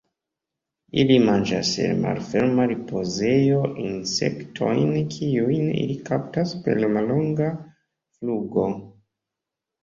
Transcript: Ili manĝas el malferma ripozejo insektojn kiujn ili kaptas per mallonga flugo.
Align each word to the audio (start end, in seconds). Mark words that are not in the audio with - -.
Ili 1.01 1.17
manĝas 1.25 1.73
el 1.87 1.99
malferma 2.05 2.65
ripozejo 2.71 3.59
insektojn 3.83 4.95
kiujn 5.17 5.69
ili 5.83 5.99
kaptas 6.09 6.55
per 6.65 6.83
mallonga 6.97 7.51
flugo. 8.17 8.67